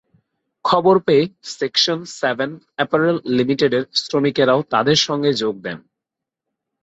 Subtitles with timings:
[0.65, 1.23] খবর পেয়ে
[1.51, 5.79] section seven apparel লিমিটেডের শ্রমিকেরাও তাঁদের সঙ্গে যোগ দেন।